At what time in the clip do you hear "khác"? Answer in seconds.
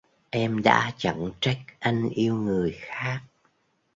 2.79-3.19